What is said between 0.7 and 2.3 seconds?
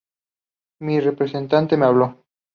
Mi representante me habló.